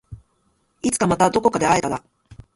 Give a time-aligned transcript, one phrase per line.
[0.81, 2.03] いつかまたどこかで会えたら